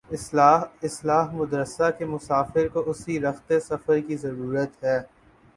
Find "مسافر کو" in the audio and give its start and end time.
2.05-2.83